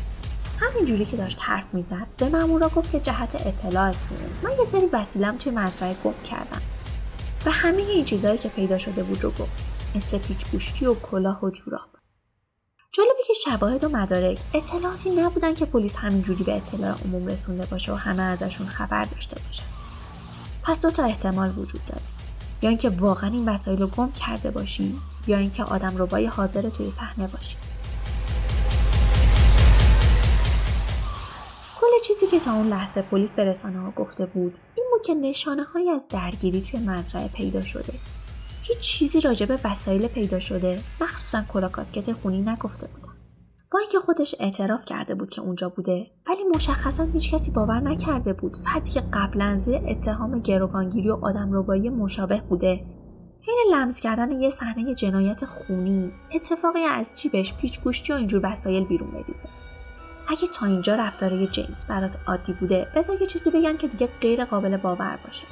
[0.61, 5.37] همینجوری که داشت حرف می‌زد به مامورا گفت که جهت اطلاعتون من یه سری وسیلم
[5.37, 6.63] توی مزرعه گم کردم.
[7.47, 9.65] و همه این چیزهایی که پیدا شده بود رو گفت.
[9.95, 11.89] مثل پیچ گوشتی و کلاه و جوراب.
[12.95, 17.93] جالبه که شواهد و مدارک اطلاعاتی نبودن که پلیس همینجوری به اطلاع عموم رسونده باشه
[17.93, 19.65] و همه ازشون خبر داشته باشن.
[20.63, 22.03] پس دو تا احتمال وجود داره.
[22.63, 26.91] یا اینکه واقعا این وسایل رو گم کرده باشی یا اینکه آدم ربای حاضر توی
[26.91, 27.57] صحنه باشی.
[31.81, 35.15] کل چیزی که تا اون لحظه پلیس به رسانه ها گفته بود این بود که
[35.15, 37.95] نشانه هایی از درگیری توی مزرعه پیدا شده.
[38.63, 43.13] هیچ چیزی راجع به وسایل پیدا شده؟ مخصوصا کلا کاسکت خونی نگفته بودن
[43.73, 48.33] با اینکه خودش اعتراف کرده بود که اونجا بوده ولی مشخصا هیچ کسی باور نکرده
[48.33, 52.85] بود فردی که قبلا زیر اتهام گروگانگیری و آدمربایی مشابه بوده.
[53.41, 58.85] حین لمس کردن یه صحنه جنایت خونی اتفاقی از جیبش پیچ گوشتی و اینجور وسایل
[58.85, 59.49] بیرون بریزه.
[60.29, 64.45] اگه تا اینجا رفتاره جیمز برات عادی بوده بذار یه چیزی بگم که دیگه غیر
[64.45, 65.45] قابل باور باشه.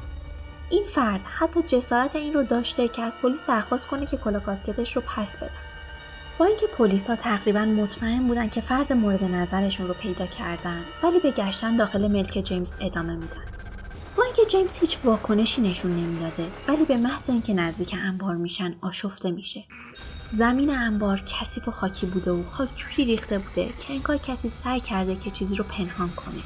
[0.71, 4.97] این فرد حتی جسارت این رو داشته که از پلیس درخواست کنه که کلا کاسکتش
[4.97, 5.51] رو پس بدن
[6.39, 11.31] با اینکه پلیسا تقریبا مطمئن بودن که فرد مورد نظرشون رو پیدا کردن ولی به
[11.31, 13.45] گشتن داخل ملک جیمز ادامه میدن.
[14.17, 19.31] با اینکه جیمز هیچ واکنشی نشون نمی‌داده ولی به محض اینکه نزدیک انبار میشن آشفته
[19.31, 19.65] میشه.
[20.33, 24.81] زمین انبار کثیف و خاکی بوده و خاک جوری ریخته بوده که انگار کسی سعی
[24.81, 26.43] کرده که چیزی رو پنهان کنه.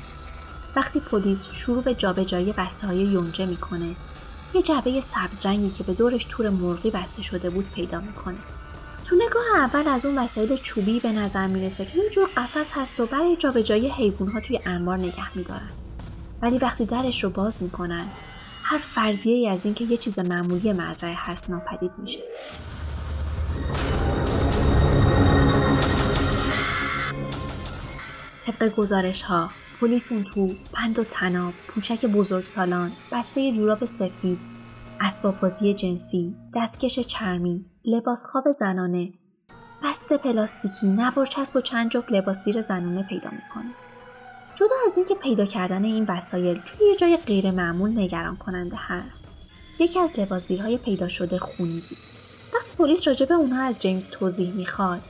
[0.76, 3.94] وقتی پلیس شروع به جابجایی بسته های یونجه می‌کنه
[4.54, 8.38] یه جعبه سبز رنگی که به دورش تور مرغی بسته شده بود پیدا می‌کنه.
[9.04, 13.00] تو نگاه اول از اون وسایل چوبی به نظر می‌رسه که یه جور قفس هست
[13.00, 15.70] و برای جابجایی ها توی انبار نگه میدارن.
[16.42, 18.06] ولی وقتی درش رو باز می‌کنن
[18.62, 22.20] هر فرضیه ای از اینکه یه چیز معمولی مزرعه هست ناپدید میشه.
[28.46, 34.38] طبق گزارش ها پلیس اون تو بند و تناب پوشک بزرگ سالان بسته جوراب سفید
[35.00, 39.12] اسباب بازی جنسی دستکش چرمی لباس خواب زنانه.
[39.84, 43.74] بسته پلاستیکی نوار چسب و چند جفت لباس زیر زنانه پیدا می‌کنه.
[44.54, 49.24] جدا از اینکه پیدا کردن این وسایل توی یه جای غیر معمول نگران کننده هست
[49.78, 51.98] یکی از لباسزیرهای پیدا شده خونی بود.
[52.54, 55.00] وقتی پلیس راجع به اونها از جیمز توضیح می‌خواد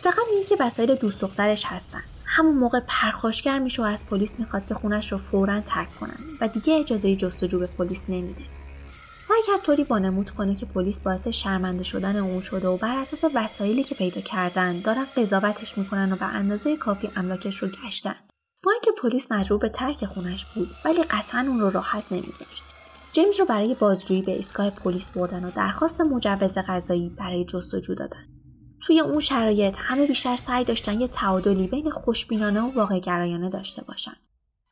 [0.00, 2.02] فقط میگه که وسایل دوست دخترش هستن.
[2.36, 6.48] همون موقع پرخاشگر میشه و از پلیس می‌خواد که خونش رو فورا ترک کنن و
[6.48, 8.42] دیگه اجازه جستجو به پلیس نمیده.
[9.28, 13.24] سعی کرد طوری وانمود کنه که پلیس باعث شرمنده شدن اون شده و بر اساس
[13.34, 18.16] وسایلی که پیدا کردن دارن قضاوتش می‌کنن و به اندازه کافی املاکش رو گشتن.
[18.64, 22.62] با اینکه پلیس مجبور به ترک خونش بود ولی قطعا اون رو راحت نمیذاشت.
[23.12, 28.33] جیمز رو برای بازجویی به ایستگاه پلیس بردن و درخواست مجوز غذایی برای جستجو دادن.
[28.86, 33.84] توی اون شرایط همه بیشتر سعی داشتن یه تعادلی بین خوشبینانه و واقع گرایانه داشته
[33.84, 34.12] باشن.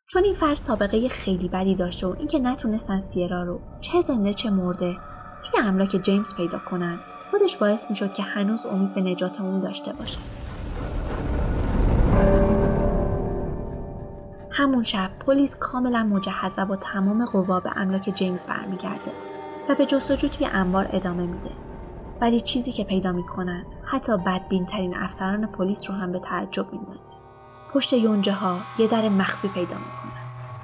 [0.07, 4.49] چون این فرد سابقه خیلی بدی داشته و اینکه نتونستن سیرا رو چه زنده چه
[4.49, 4.97] مرده
[5.43, 6.99] توی املاک جیمز پیدا کنن
[7.31, 10.19] خودش باعث می‌شد که هنوز امید به نجات اون داشته باشه.
[14.51, 19.11] همون شب پلیس کاملا مجهز و با تمام قوا به املاک جیمز برمیگرده
[19.69, 21.62] و به جستجو توی انبار ادامه میده
[22.23, 27.09] ولی چیزی که پیدا می‌کنن حتی بدبین ترین افسران پلیس رو هم به تعجب میندازه.
[27.73, 30.23] پشت یونجه ها یه در مخفی پیدا می‌کنن.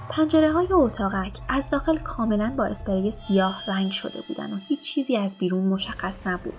[0.09, 5.17] پنجره های اتاقک از داخل کاملا با اسپری سیاه رنگ شده بودن و هیچ چیزی
[5.17, 6.53] از بیرون مشخص نبود.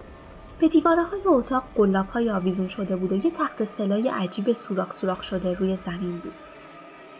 [0.60, 4.92] به دیواره های اتاق قلاب های آویزون شده بود و یه تخت سلای عجیب سوراخ
[4.92, 6.34] سوراخ شده روی زمین بود.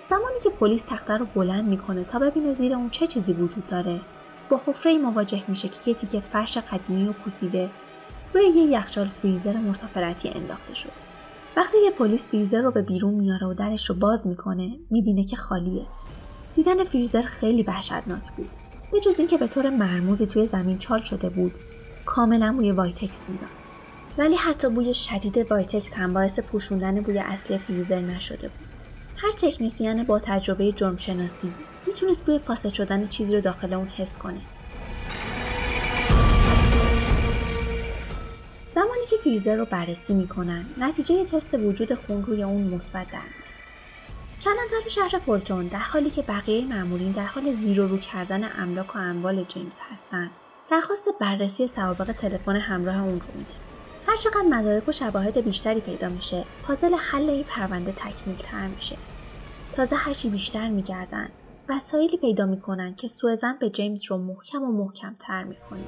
[0.05, 4.01] زمانی که پلیس تخته رو بلند می‌کنه تا ببینه زیر اون چه چیزی وجود داره
[4.51, 7.71] با حفره مواجه میشه که یه تیکه فرش قدیمی و پوسیده
[8.35, 10.93] روی یه یخچال فریزر مسافرتی انداخته شده.
[11.57, 15.37] وقتی که پلیس فریزر رو به بیرون میاره و درش رو باز می‌کنه می‌بینه که
[15.37, 15.87] خالیه.
[16.55, 18.49] دیدن فریزر خیلی وحشتناک بود.
[18.93, 21.53] به جز اینکه به طور مرموزی توی زمین چال شده بود
[22.07, 23.51] کاملا بوی وایتکس می‌داد.
[24.19, 28.70] ولی حتی بوی شدید وایتکس هم باعث پوشوندن بوی اصلی فریزر نشده بود.
[29.23, 31.53] هر تکنیسیان با تجربه جرم شناسی
[31.87, 34.41] می‌تونست بوی فاسد شدن چیزی رو داخل اون حس کنه.
[38.75, 43.21] زمانی که فریزر رو بررسی می‌کنن نتیجه تست وجود خون روی اون مثبت در
[44.45, 48.99] کلانتر شهر فورتون در حالی که بقیه معمولین در حال زیر رو کردن املاک و
[48.99, 50.31] اموال جیمز هستند
[50.71, 53.70] درخواست بررسی سوابق تلفن همراه اون رو میده.
[54.11, 58.97] هرچقدر مدارک و شواهد بیشتری پیدا میشه پازل حل این پرونده تکمیل تر میشه.
[59.73, 61.29] تازه هرچی بیشتر میگردن.
[61.69, 65.85] وسایلی پیدا می‌کنن که سوزن به جیمز رو محکم و محکم تر می‌کنه.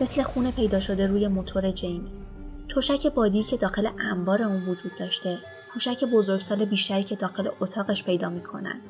[0.00, 2.18] مثل خونه پیدا شده روی موتور جیمز.
[2.76, 5.36] تشک بادی که داخل انبار اون وجود داشته
[5.72, 8.80] پوشک بزرگسال بیشتری که داخل اتاقش پیدا می‌کنن.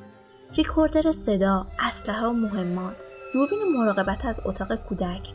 [0.57, 2.95] ریکوردر صدا اسلحه و مهمات
[3.33, 5.33] دوربین مراقبت از اتاق کودک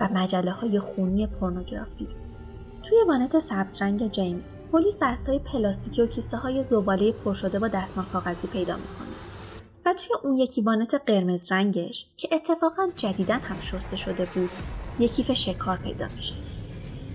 [0.00, 2.08] و مجله های خونی پورنوگرافی.
[2.88, 7.68] توی وانت سبز رنگ جیمز پلیس بستای پلاستیکی و کیسه های زباله پر شده با
[7.68, 9.08] دستمال کاغذی پیدا می‌کنه.
[9.86, 14.50] و توی اون یکی وانت قرمز رنگش که اتفاقا جدیدا هم شسته شده بود
[14.98, 16.34] یک کیف شکار پیدا میشه.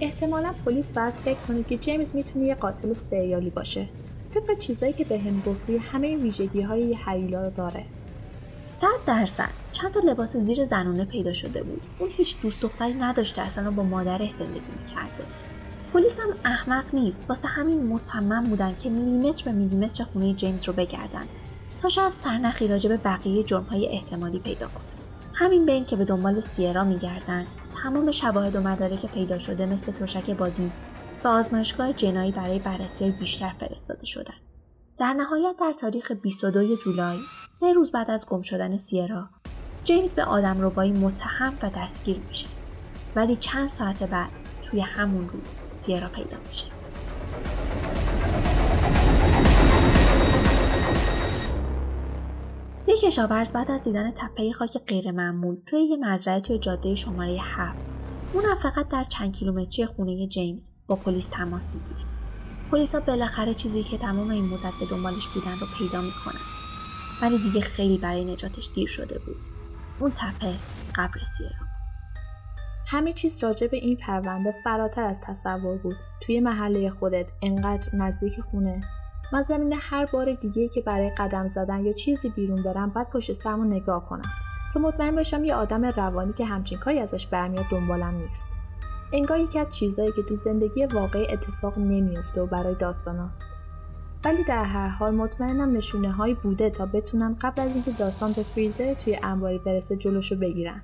[0.01, 3.89] احتمالا پلیس باید فکر کنه که جیمز می‌تونه یه قاتل سریالی باشه.
[4.33, 7.85] طبق چیزایی که به هم گفتی همه ویژگی های یه حیولا رو داره.
[8.67, 9.49] صد درصد.
[9.71, 11.81] چند تا لباس زیر زنونه پیدا شده بود.
[11.99, 15.23] اون هیچ دوست دختری نداشته اصلا با مادرش زندگی می‌کرده.
[15.93, 17.25] پلیس هم احمق نیست.
[17.29, 21.25] واسه همین مصمم بودن که میلیمتر به میلیمتر خونه جیمز رو بگردن.
[21.81, 24.83] تا شاید سرنخی راجع به بقیه جرمهای احتمالی پیدا کنن
[25.33, 27.45] همین بین که به دنبال سیرا میگردن
[27.83, 30.71] تمام شواهد و مدارک پیدا شده مثل تشک بادی
[31.23, 34.33] به آزمایشگاه جنایی برای بررسی بیشتر فرستاده شدن.
[34.99, 37.17] در نهایت در تاریخ 22 جولای
[37.49, 39.29] سه روز بعد از گم شدن سیرا
[39.83, 42.47] جیمز به آدم ربایی متهم و دستگیر میشه.
[43.15, 44.42] ولی چند ساعت بعد
[44.73, 46.65] توی همون روز سیرا پیدا میشه.
[52.87, 57.79] یک کشاورز بعد از دیدن تپه خاک غیرمعمول توی یه مزرعه توی جاده شماره هفت
[58.33, 62.07] اونم فقط در چند کیلومتری خونه جیمز با پلیس تماس می‌گیره.
[62.71, 66.41] پلیسا بالاخره چیزی که تمام این مدت به دنبالش بودن رو پیدا می‌کنن.
[67.21, 69.37] ولی دیگه خیلی برای نجاتش دیر شده بود.
[69.99, 70.53] اون تپه
[70.95, 71.62] قبر سیرا
[72.85, 75.95] همه چیز راجع به این پرونده فراتر از تصور بود.
[76.21, 78.81] توی محله خودت انقدر نزدیک خونه.
[79.33, 83.31] من زمین هر بار دیگه که برای قدم زدن یا چیزی بیرون برم بعد پشت
[83.31, 84.31] سرمو نگاه کنم.
[84.73, 88.49] تا مطمئن بشم یه آدم روانی که همچین کاری ازش برمیاد دنبالم نیست.
[89.13, 93.49] انگار یکی از چیزهایی که تو زندگی واقعی اتفاق نمیافته و برای داستان است.
[94.25, 98.43] ولی در هر حال مطمئنم نشونه هایی بوده تا بتونن قبل از اینکه داستان به
[98.43, 100.81] فریزر توی انباری برسه جلوشو بگیرن.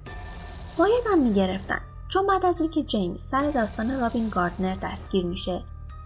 [0.78, 1.82] باید هم می‌گرفتن.
[2.10, 5.62] چون بعد از اینکه جیمز سر داستان رابین گاردنر دستگیر میشه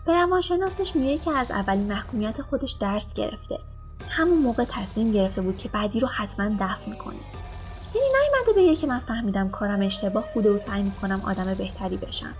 [0.05, 3.59] به روانشناسش میگه که از اولین محکومیت خودش درس گرفته.
[4.09, 7.15] همون موقع تصمیم گرفته بود که بعدی رو حتما دفن کنه.
[7.95, 12.33] یعنی نیومده بگه که من فهمیدم کارم اشتباه بوده و سعی می‌کنم آدم بهتری بشم.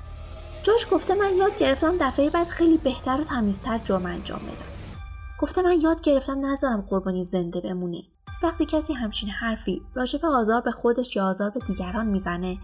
[0.63, 4.97] جاش گفته من یاد گرفتم دفعه بعد خیلی بهتر و تمیزتر جرم انجام بدم.
[5.39, 8.03] گفته من یاد گرفتم نذارم قربانی زنده بمونه.
[8.43, 12.57] وقتی کسی همچین حرفی راجع به آزار به خودش یا آزار به دیگران می‌زنه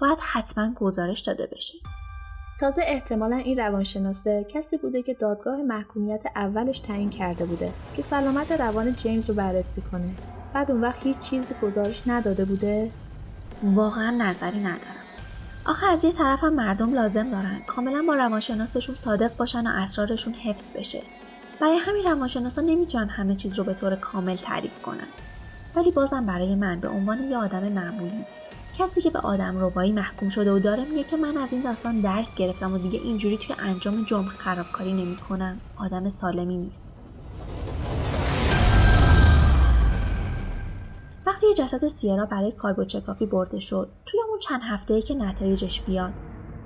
[0.00, 1.74] باید حتما گزارش داده بشه.
[2.60, 8.52] تازه احتمالا این روانشناسه کسی بوده که دادگاه محکومیت اولش تعیین کرده بوده که سلامت
[8.52, 10.10] روان جیمز رو بررسی کنه.
[10.54, 12.90] بعد اون وقت هیچ چیزی گزارش نداده بوده؟
[13.62, 15.04] واقعا نظری ندارم.
[15.66, 20.34] آخه از یه طرف هم مردم لازم دارن کاملا با روانشناسشون صادق باشن و اسرارشون
[20.34, 21.00] حفظ بشه.
[21.60, 25.06] برای همین روانشناسا نمی‌تونن همه چیز رو به طور کامل تعریف کنن.
[25.76, 28.24] ولی بازم برای من به عنوان یه آدم معمولی.
[28.78, 32.00] کسی که به آدم ربایی محکوم شده و داره میگه که من از این داستان
[32.00, 35.60] درس گرفتم و دیگه اینجوری توی انجام جرم خرابکاری نمی‌کنم.
[35.76, 36.92] آدم سالمی نیست.
[41.26, 46.12] وقتی جسد سیرا برای کاربوچکافی برده شد توی اون چند هفته که نتایجش بیاد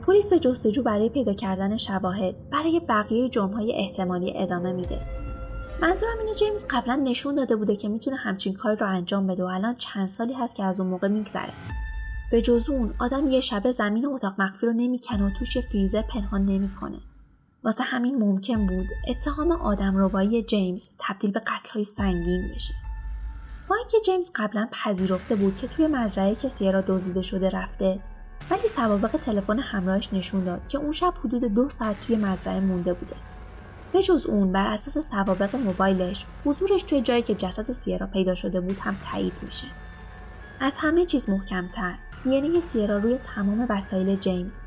[0.07, 5.01] پلیس به جستجو برای پیدا کردن شواهد برای بقیه جرمهای احتمالی ادامه میده.
[5.83, 9.47] منظورم اینه جیمز قبلا نشون داده بوده که می‌تونه همچین کاری رو انجام بده و
[9.47, 11.53] الان چند سالی هست که از اون موقع میگذره.
[12.31, 16.03] به جز اون آدم یه شبه زمین اتاق مخفی رو نمی‌کنه و توش یه فریزر
[16.03, 16.99] پنهان نمی‌کنه.
[17.65, 22.75] واسه همین ممکن بود اتهام آدم ربایی جیمز تبدیل به قتل های سنگین بشه.
[23.91, 28.01] اینکه جیمز قبلا پذیرفته بود که توی مزرعه که سیرا دزدیده شده رفته
[28.51, 32.95] ولی سوابق تلفن همراهش نشون داد که اون شب حدود دو ساعت توی مزرعه مونده
[32.95, 33.17] بوده.
[33.93, 38.61] به جز اون بر اساس سوابق موبایلش حضورش توی جایی که جسد سیرا پیدا شده
[38.61, 39.67] بود هم تایید میشه.
[40.61, 41.95] از همه چیز محکمتر.
[42.25, 44.59] DNA سیرا روی تمام وسایل جیمز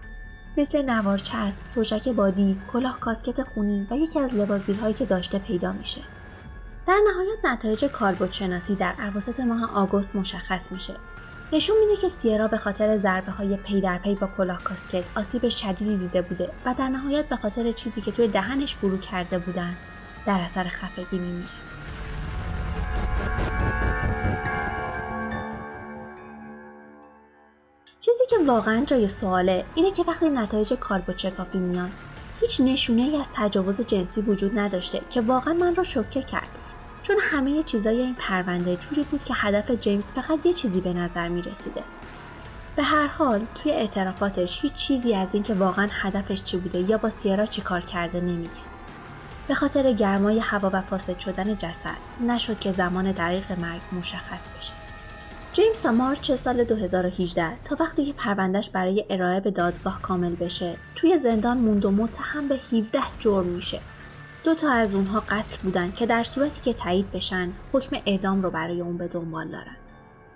[0.57, 5.71] مثل نوار چسب، تشک بادی، کلاه کاسکت خونی و یکی از لباسیل که داشته پیدا
[5.71, 6.01] میشه.
[6.87, 10.93] در نهایت نتایج کالبد شناسی در اواسط ماه آگوست مشخص میشه.
[11.53, 15.49] نشون میده که سیرا به خاطر ضربه های پی در پی با کلاه کاسکت آسیب
[15.49, 19.75] شدیدی دیده بوده و در نهایت به خاطر چیزی که توی دهنش فرو کرده بودن
[20.25, 21.70] در اثر خفگی میمیره.
[28.31, 31.91] که واقعا جای سواله اینه که وقتی نتایج کاربو چکاپی میان
[32.41, 36.49] هیچ نشونه ای از تجاوز جنسی وجود نداشته که واقعا من را شوکه کرد
[37.01, 41.27] چون همه چیزای این پرونده جوری بود که هدف جیمز فقط یه چیزی به نظر
[41.27, 41.83] می رسیده.
[42.75, 47.09] به هر حال توی اعترافاتش هیچ چیزی از اینکه واقعا هدفش چی بوده یا با
[47.09, 48.51] سیرا چی کار کرده نمیگه.
[49.47, 54.80] به خاطر گرمای هوا و فاسد شدن جسد نشد که زمان دقیق مرگ مشخص بشه.
[55.53, 61.17] جیمز مارچ سال 2018 تا وقتی که پروندهش برای ارائه به دادگاه کامل بشه توی
[61.17, 63.81] زندان موند و متهم به 17 جرم میشه.
[64.43, 68.51] دو تا از اونها قتل بودن که در صورتی که تایید بشن حکم اعدام رو
[68.51, 69.77] برای اون به دنبال دارن.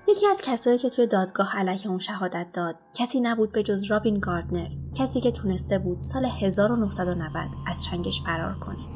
[0.07, 4.19] یکی از کسایی که توی دادگاه علیه اون شهادت داد کسی نبود به جز رابین
[4.19, 8.94] گاردنر کسی که تونسته بود سال 1990 از چنگش فرار کنه.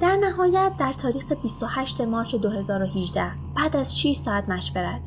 [0.00, 5.00] در نهایت در تاریخ 28 مارچ 2018 بعد از 6 ساعت مشورت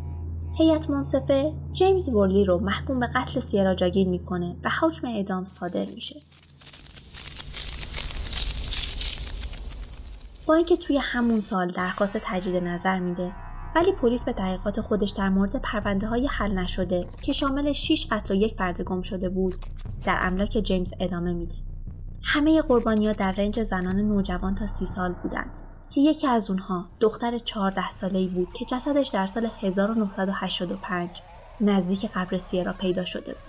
[0.57, 5.85] هیئت منصفه جیمز ورلی رو محکوم به قتل سیرا جاگیر می‌کنه و حکم اعدام صادر
[5.95, 6.15] میشه.
[10.47, 13.31] با اینکه توی همون سال درخواست تجدید نظر میده
[13.75, 18.33] ولی پلیس به تحقیقات خودش در مورد پرونده های حل نشده که شامل 6 قتل
[18.33, 19.55] و یک فرد گم شده بود
[20.05, 21.66] در املاک جیمز ادامه میده.
[22.29, 25.49] همه قربانیا در رنج زنان نوجوان تا سی سال بودند
[25.89, 31.09] که یکی از اونها دختر 14 ساله‌ای بود که جسدش در سال 1985
[31.61, 33.41] نزدیک قبر سیرا پیدا شده بود.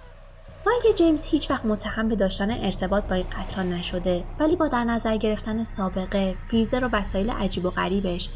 [0.66, 4.68] با اینکه جیمز هیچ وقت متهم به داشتن ارتباط با این قتل نشده ولی با
[4.68, 8.28] در نظر گرفتن سابقه فریزر و وسایل عجیب و غریبش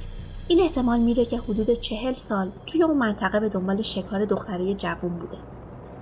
[0.49, 5.19] این احتمال میره که حدود چهل سال توی اون منطقه به دنبال شکار دختری جوون
[5.19, 5.39] بوده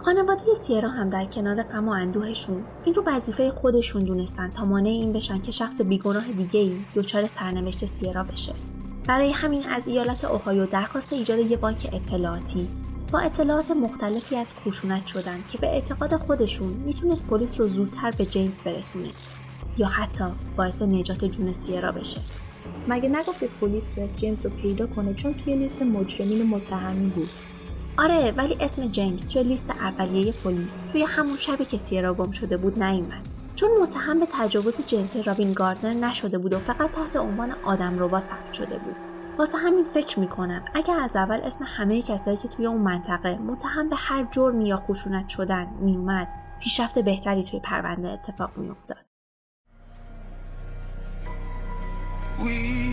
[0.04, 4.88] خانواده سیرا هم در کنار غم و اندوهشون این رو وظیفه خودشون دونستن تا مانع
[4.88, 8.52] این بشن که شخص بیگناه دیگه ای دچار سرنوشت سیرا بشه.
[9.06, 12.68] برای همین از ایالت اوهایو درخواست ایجاد یه بانک اطلاعاتی.
[13.12, 18.26] با اطلاعات مختلفی از خشونت شدن که به اعتقاد خودشون می‌تونست پلیس رو زودتر به
[18.26, 19.08] جیمز برسونه
[19.78, 20.24] یا حتی
[20.56, 22.20] باعث نجات جون سیرا بشه.
[22.88, 27.28] مگه نگفته پلیس تونست جیمز رو پیدا کنه؟ چون توی لیست مجرمین متهمی بود.
[27.98, 32.56] آره ولی اسم جیمز توی لیست اولیه پلیس توی همون شبی که سیرا گم شده
[32.56, 33.28] بود نیومد.
[33.54, 38.20] چون متهم به تجاوز جنسی رابین گاردنر نشده بود و فقط تحت عنوان آدم رو
[38.20, 38.96] ثبت شده بود.
[39.38, 43.88] واسه همین فکر می‌کنم اگر از اول اسم همه کسایی که توی اون منطقه متهم
[43.88, 46.28] به هر جرمی یا خشونت شدن میومد
[46.60, 48.96] پیشرفت بهتری توی پرونده اتفاق میافتاد.
[52.38, 52.90] We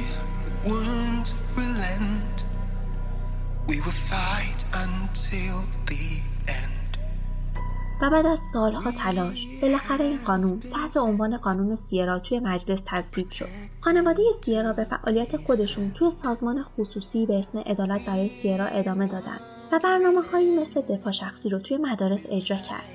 [8.01, 13.29] و بعد از سالها تلاش بالاخره این قانون تحت عنوان قانون سیرا توی مجلس تصویب
[13.29, 13.47] شد.
[13.81, 19.39] خانواده سیرا به فعالیت خودشون توی سازمان خصوصی به اسم عدالت برای سیرا ادامه دادن
[19.71, 22.85] و برنامه هایی مثل دفاع شخصی رو توی مدارس اجرا کرد.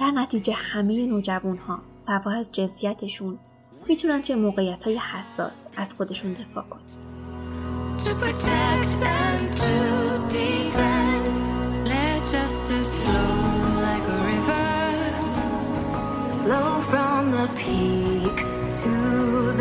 [0.00, 3.38] در نتیجه همه نوجوان ها سوا از جنسیتشون
[3.88, 7.11] می‌تونن توی موقعیت های حساس از خودشون دفاع کنن.
[8.04, 9.72] To protect and to
[10.28, 11.86] defend.
[11.86, 14.68] Let justice flow like a river,
[16.42, 18.50] flow from the peaks
[18.82, 18.94] to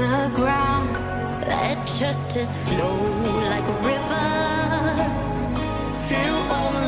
[0.02, 0.92] the ground.
[1.48, 2.98] Let justice flow
[3.54, 4.30] like a river,
[6.08, 6.81] till only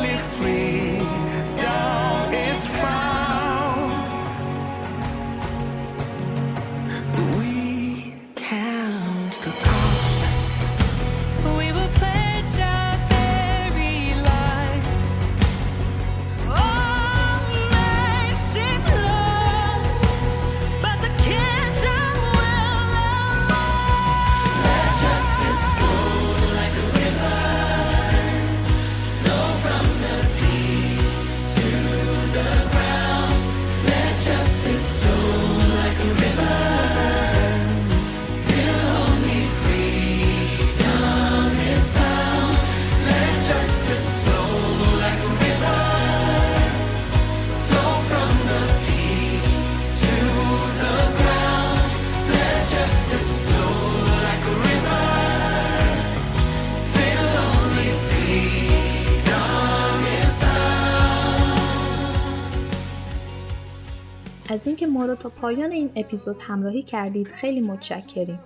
[64.64, 68.38] از اینکه ما رو تا پایان این اپیزود همراهی کردید خیلی متشکریم.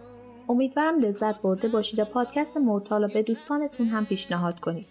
[0.49, 4.87] امیدوارم لذت برده باشید و پادکست مورتال به دوستانتون هم پیشنهاد کنید.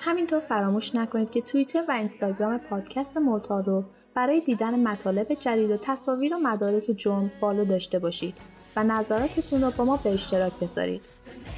[0.00, 5.76] همینطور فراموش نکنید که توییتر و اینستاگرام پادکست مورتال رو برای دیدن مطالب جدید و
[5.76, 8.34] تصاویر و مدارک جرم فالو داشته باشید
[8.76, 11.02] و نظراتتون رو با ما به اشتراک بذارید.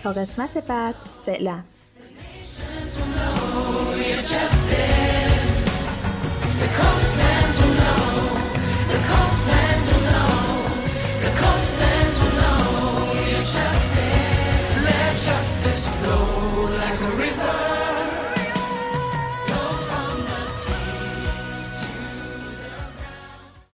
[0.03, 0.95] تا قسمت بعد
[1.27, 1.63] فعلا
[6.65, 6.94] The